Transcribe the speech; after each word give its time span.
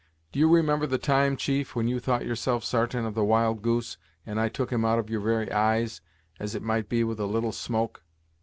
Do 0.31 0.39
you 0.39 0.49
remember 0.49 0.87
the 0.87 0.97
time, 0.97 1.37
chief, 1.37 1.75
when 1.75 1.87
you 1.87 1.99
thought 1.99 2.25
yourself 2.25 2.63
sartain 2.63 3.05
of 3.05 3.13
the 3.13 3.23
wild 3.23 3.61
goose, 3.61 3.99
and 4.25 4.41
I 4.41 4.49
took 4.49 4.71
him 4.71 4.83
out 4.83 4.97
of 4.97 5.11
your 5.11 5.21
very 5.21 5.51
eyes, 5.51 6.01
as 6.39 6.55
it 6.55 6.63
might 6.63 6.89
be 6.89 7.03
with 7.03 7.19
a 7.19 7.27
little 7.27 7.51
smoke! 7.51 8.03